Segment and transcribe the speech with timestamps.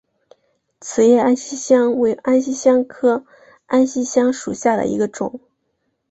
[0.81, 3.23] 齿叶安息香为安息香科
[3.67, 5.39] 安息香属下的一个种。